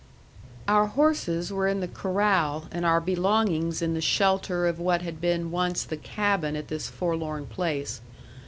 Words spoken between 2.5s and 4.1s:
and our belongings in the